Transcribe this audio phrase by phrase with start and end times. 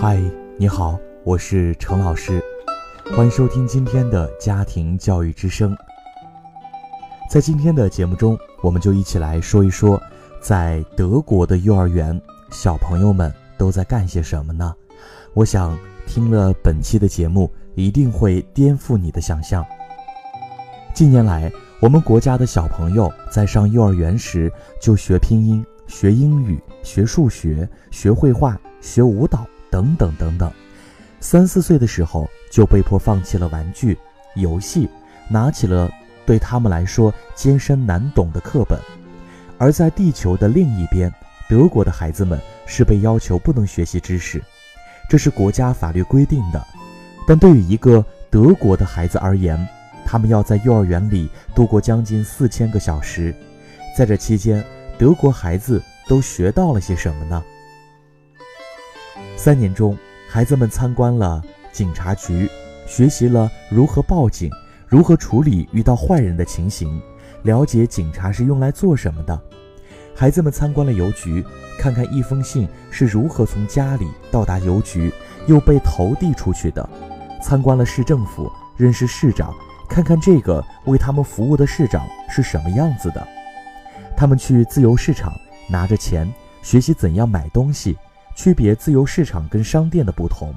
[0.00, 0.16] 嗨，
[0.56, 2.40] 你好，我是程老师，
[3.16, 5.76] 欢迎收听今天的家庭教育之声。
[7.28, 10.00] 在今天的节目中，我们就一起来说一说，
[10.40, 12.18] 在德国的幼儿园，
[12.52, 14.72] 小朋友们都在干些什么呢？
[15.34, 15.76] 我想
[16.06, 19.66] 听了本期的节目，一定会颠覆你的想象。
[20.94, 29.44] 近年来，我们国家的小朋友在上幼儿园时就学拼音、学英语、学数学、学绘画、学舞蹈。
[29.70, 30.52] 等等等等，
[31.20, 33.96] 三四岁的时候就被迫放弃了玩具、
[34.36, 34.88] 游戏，
[35.28, 35.90] 拿起了
[36.24, 38.78] 对他们来说艰深难懂的课本。
[39.58, 41.12] 而在地球的另一边，
[41.48, 44.42] 德国的孩子们是被要求不能学习知识，
[45.08, 46.64] 这是国家法律规定的。
[47.26, 49.58] 但对于一个德国的孩子而言，
[50.06, 53.34] 他们要在幼儿园里度过将近四千个小时，
[53.96, 54.64] 在这期间，
[54.96, 57.42] 德国孩子都学到了些什么呢？
[59.38, 59.96] 三年中，
[60.28, 62.50] 孩子们参观了警察局，
[62.88, 64.50] 学习了如何报警，
[64.88, 67.00] 如何处理遇到坏人的情形，
[67.44, 69.40] 了解警察是用来做什么的。
[70.12, 71.44] 孩子们参观了邮局，
[71.78, 75.12] 看看一封信是如何从家里到达邮局，
[75.46, 76.86] 又被投递出去的。
[77.40, 79.54] 参观了市政府，认识市长，
[79.88, 83.24] 看看这个为他们服务的市长是什么样子的。
[84.16, 85.32] 他们去自由市场，
[85.70, 86.28] 拿着钱
[86.60, 87.96] 学习怎样买东西。
[88.38, 90.54] 区别自由市场跟商店的不同，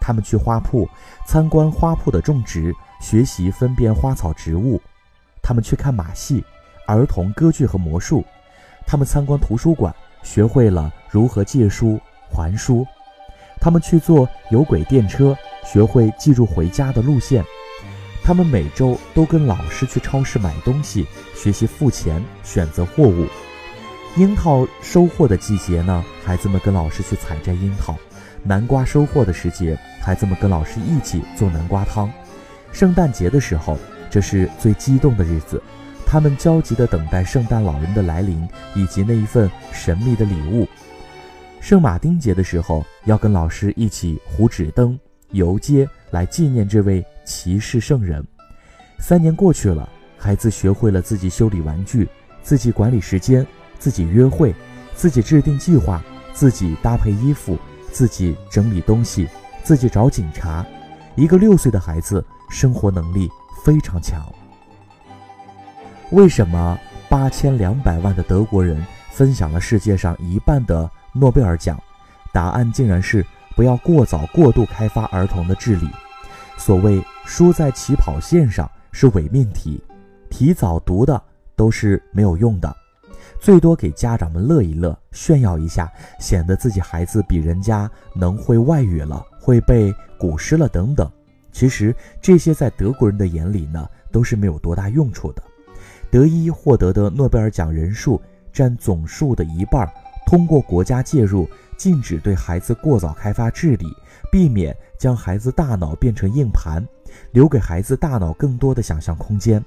[0.00, 0.88] 他们去花铺
[1.26, 4.80] 参观花铺的种植，学习分辨花草植物；
[5.42, 6.44] 他们去看马戏、
[6.86, 8.22] 儿童歌剧和魔术；
[8.86, 11.98] 他们参观图书馆，学会了如何借书
[12.30, 12.84] 还书；
[13.60, 17.42] 他们去坐有轨电车，学会记住回家的路线；
[18.22, 23.26] 他们每周都跟老师去超市买东西，学习付钱、选择货物。
[24.18, 27.94] 樱桃收获的季节呢，孩子们跟老师去采摘樱桃；
[28.42, 32.10] 南瓜收获的时节，孩子们跟老师一起做南瓜汤。
[32.72, 33.78] 圣诞节的时候，
[34.10, 35.62] 这是最激动的日子，
[36.04, 40.66] 他们焦急地等待圣诞老人的来临以及那一份神秘的礼物。
[41.60, 44.98] 圣马丁节的时候，要跟老师一起糊纸灯、
[45.30, 48.26] 游街，来纪念这位骑士圣人。
[48.98, 52.08] 三年过去了，孩子学会了自己修理玩具，
[52.42, 53.46] 自己管理时间。
[53.78, 54.54] 自己约会，
[54.94, 56.02] 自己制定计划，
[56.32, 57.56] 自己搭配衣服，
[57.92, 59.28] 自己整理东西，
[59.62, 60.64] 自己找警察。
[61.14, 63.28] 一个六岁的孩子，生活能力
[63.64, 64.22] 非常强。
[66.10, 66.78] 为什么
[67.08, 71.80] 八千两百万的德国人分享了世界上一半的诺贝尔奖？
[72.32, 73.24] 答案竟然是
[73.56, 75.88] 不要过早过度开发儿童的智力。
[76.56, 79.82] 所谓输在起跑线上是伪命题，
[80.30, 81.20] 提早读的
[81.56, 82.74] 都是没有用的。
[83.40, 91.10] 最多给家长们乐一乐，炫耀一下，显得自己孩子比人家能会外语了，会背古诗了等等。
[91.52, 95.42] 其实这些在德国人的眼里呢，都是没有多大用处的。
[96.10, 98.20] 德一获得的诺贝尔奖人数
[98.52, 99.88] 占总数的一半，
[100.26, 103.86] 通过国家介入，禁止对孩子过早开发智力，
[104.30, 106.86] 避免将孩子大脑变成硬盘，
[107.32, 109.64] 留给孩子大脑更多的想象空间。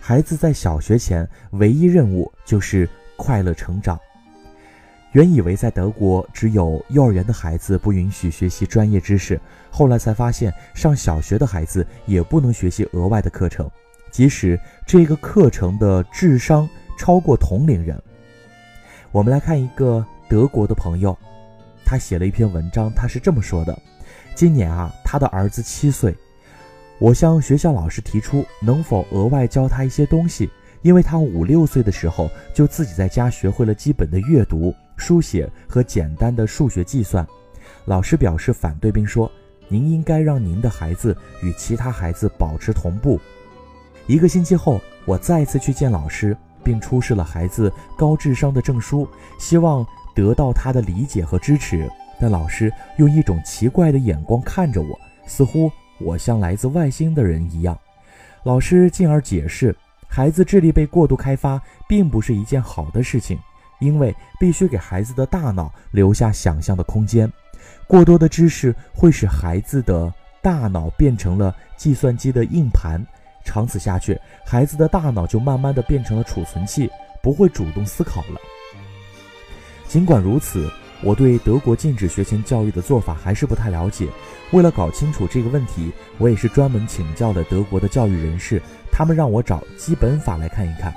[0.00, 2.88] 孩子在小学前唯一任务就是
[3.22, 3.96] 快乐成长。
[5.12, 9.40] 原以为在德国只有幼儿园的孩子不允许学习专业知识，
[9.70, 13.70] 后来才发现上小学的孩子也不能学习额外的课程，
[14.10, 16.68] 即使这个课程的智商
[16.98, 17.96] 超过同龄人。
[19.12, 21.16] 我们来看一个德国的朋友，
[21.84, 23.78] 他写了一篇文章，他是这么说的：
[24.34, 26.12] 今年啊，他的儿子七岁。
[26.98, 30.48] 我向学校老师提出，能否额外教他一些东西，
[30.82, 37.26] 因为他五六岁的时候就自己在家学会了基本的阅读、书写和简单的数学计算。
[37.86, 39.30] 老师表示反对，并说
[39.68, 43.18] ：“您应该让您的孩子与其他孩子保持同步。”
[44.06, 51.88] 一个星期后，我再次去见老师，并出示了孩子高智商的证书，希望得到他的理解和支持。
[52.20, 55.70] 但老师用一种奇怪的眼光看着我，似乎……
[56.00, 57.78] 我像来自外星的人一样，
[58.42, 59.76] 老师进而解释，
[60.14, 63.38] 孩子智力被过度开发并不是一件好的事情，
[63.80, 67.32] 因为必须给孩子的大脑留下想象的空间。
[67.86, 70.12] 过多的知识会使孩子的
[70.42, 73.02] 大脑变成了计算机的硬盘，
[73.42, 76.90] 长此下去，孩子的大脑就慢慢的变成了储存器，
[77.22, 78.38] 不会主动思考了。
[79.88, 80.70] 尽管如此。
[81.02, 84.06] 我对德国禁止学前教育的做法还是不太了解。
[84.52, 90.94] 为了搞清楚这个问题，我也是专门请教了德国的教育人士，他们让我找基本法来看一看。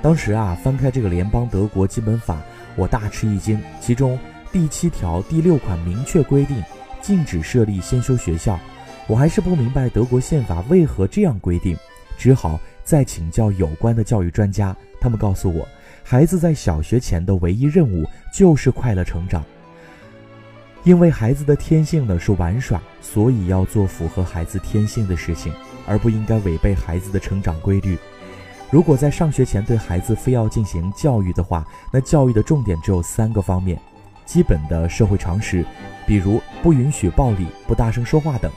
[0.00, 2.40] 当时啊，翻开这个联邦德国基本法，
[2.76, 3.60] 我大吃一惊。
[3.80, 4.18] 其中
[4.52, 6.62] 第七条第六款明确规定，
[7.02, 8.58] 禁止设立先修学校。
[9.06, 11.76] 我还是不明白德国宪法为何这样规定，
[12.16, 14.76] 只好再请教有关的教育专家。
[15.00, 15.66] 他们告诉我，
[16.08, 19.44] 孩子在小学前的唯一任务就是快乐成长。
[20.84, 25.52] 因为孩子的天性呢是玩耍，所以要做符合孩子天性的事情，
[25.84, 27.98] 而不应该违背孩子的成长规律。
[28.70, 33.76] 如果在上学前对孩子非要进行教育的话，那教育的重点只有三个方面：
[34.24, 35.66] 基本的社会常识，
[36.06, 38.48] 比如不允许暴力、不大声说话等；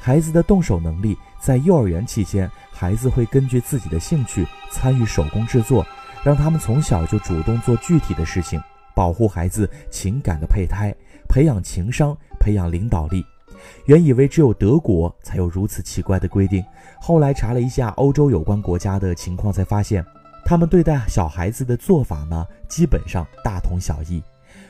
[0.00, 5.86] 孩子的动手能力，在幼儿园期间，孩子会根据自己的兴趣参与手工制作，
[6.24, 8.60] 让他们从小就主动做具体的事情，
[8.94, 10.94] 保护孩子情感的胚胎。
[11.28, 13.24] 培养情商，培养领导力。
[13.86, 16.64] 原以为只有德国才有如此奇怪的规定，
[17.00, 20.04] 后来查了一下欧洲有关国家的情况，才发现
[20.44, 24.22] 他们对待小孩子的做法呢，基本上大同小异。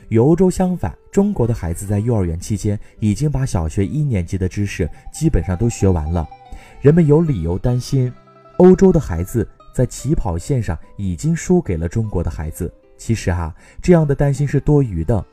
[0.09, 6.27] 与欧洲相反，中国的孩子在幼儿园期间已经把小学一年级的知识基本上都学完了。
[6.81, 8.11] 人们有理由担心，
[8.57, 12.73] 欧洲的孩子在起跑线上已经输给了中国的孩子。
[12.97, 15.23] 其实哈，这样的担心是多余的。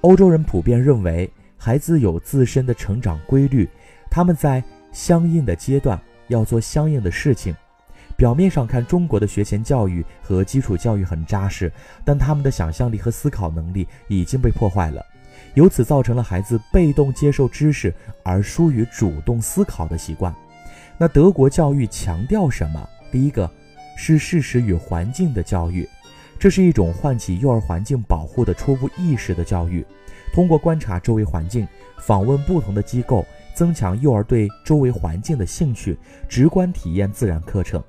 [0.00, 3.68] 欧洲人普遍认为，孩子有自身的成长规律，
[4.10, 7.54] 他们在相应的阶段要做相应的事情。
[8.16, 11.70] 表面上看，中国的学前教育和基础教育很扎实，
[12.02, 15.04] 但他们的想象力和思考能力已经被破坏了，
[15.52, 17.94] 由此造成了孩子被动接受知识
[18.24, 20.34] 而疏于主动思考的习惯。
[20.96, 22.88] 那德国教育强调什么？
[23.12, 23.50] 第一个
[24.02, 25.86] 是事实与环境的教育。
[26.38, 29.84] 这是一种唤起幼儿环境保护的初步意识的教育，
[30.32, 31.68] 通过观察周围环境、
[31.98, 37.82] 访问不同的机构，增强幼儿对周围环境的兴趣，直观体验自然课程。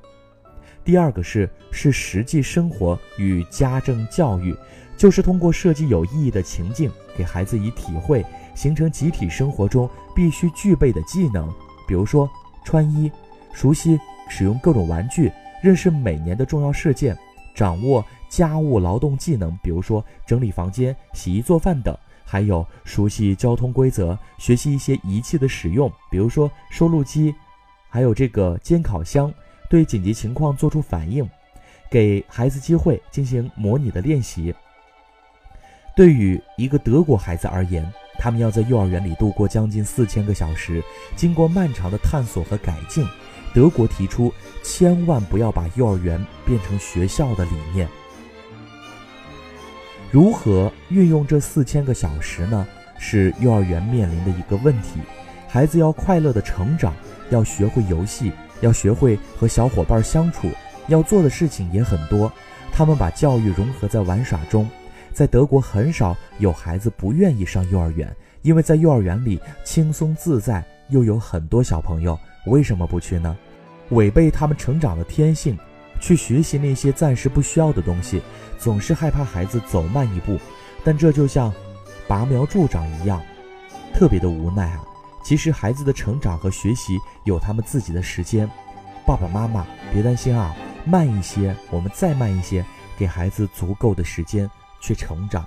[0.83, 4.53] 第二个是是实际生活与家政教育，
[4.97, 11.49] 就是通过设计有意义的情境，给孩子以体会，形成集体生活中必须具备的技能，
[11.87, 12.29] 比如说
[12.65, 13.09] 穿衣、
[13.53, 13.97] 熟悉
[14.27, 15.31] 使用各种玩具、
[15.61, 17.17] 认识每年的重要事件、
[17.55, 18.03] 掌握。
[18.29, 21.93] 家务劳动技能，比如说整理房间、洗衣做饭等；
[22.23, 27.35] 还有熟悉交通规则，学习一些仪器的使用，比如说收录机，
[27.89, 29.29] 还有这个煎烤箱，
[29.69, 31.29] 对紧急情况做出反应，
[31.89, 34.55] 给孩子机会进行模拟的练习。
[35.93, 37.85] 对于一个德国孩子而言，
[38.17, 40.81] 他们要在幼儿园里度过将近四千个小时，
[41.17, 43.05] 经过漫长的探索和改进，
[43.53, 44.33] 德国提出
[44.63, 47.88] 千万不要把幼儿园变成学校的理念。
[50.12, 52.68] 如何运用这四千个小时呢？
[52.98, 55.00] 是幼儿园面临的一个问题。
[55.48, 56.94] 孩子要快乐的成长，
[57.30, 58.31] 要学会游戏，
[58.62, 60.48] 要学会和小伙伴相处，
[60.88, 62.31] 要做的事情也很多。
[62.71, 64.69] 他们把教育融合在玩耍中。
[65.12, 72.18] 在德国，很少有孩子不愿意上幼儿园，因为在幼儿园里轻松自在，又有很多小朋友。
[72.45, 73.38] 为什么不去呢？
[73.89, 75.57] 违背他们成长的天性。
[75.99, 78.19] 去学习那些暂时不需要的东西，
[78.57, 80.39] 总是害怕孩子走慢一步，
[80.83, 81.53] 但这就像
[82.07, 83.21] 拔苗助长一样，
[83.93, 84.81] 特别的无奈啊！
[85.23, 88.49] 其实孩子的成长和学习有他们自己的时间，
[89.05, 90.55] 爸爸妈妈别担心啊，
[90.85, 92.65] 慢一些，我们再慢一些，
[92.97, 94.49] 给孩子足够的时间
[94.79, 95.45] 去成长。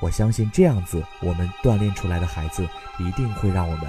[0.00, 2.66] 我相信这样子，我们锻炼出来的孩子
[2.98, 3.86] 一定会让我们。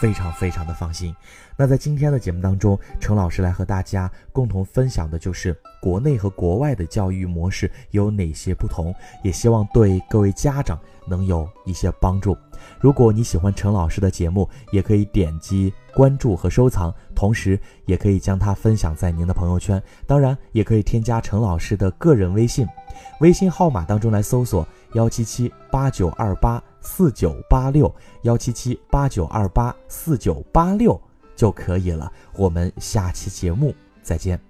[0.00, 1.14] 非常非常的放心。
[1.56, 12.36] 那在今天的节目当中，程老师来和大家共同分享的就是国内和国外的教育模式有哪些不同，也希望对各位家长能有一些帮助。
[12.80, 19.82] 如果你喜欢程老师的节目，也可以点击关注和收藏，同时也可以将它分享在您的朋友圈。
[20.06, 22.66] 当然，也可以添加程老师的个人微信，
[23.20, 26.62] 微信号码当中来搜索幺七七八九二八。
[26.80, 31.00] 四九八六幺七七八九二八四九八六
[31.36, 32.10] 就可以了。
[32.34, 34.40] 我们下期节目再见。